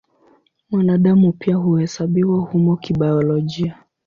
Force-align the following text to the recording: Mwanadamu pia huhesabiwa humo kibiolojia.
Mwanadamu 0.71 1.31
pia 1.33 1.55
huhesabiwa 1.55 2.39
humo 2.39 2.77
kibiolojia. 2.77 3.77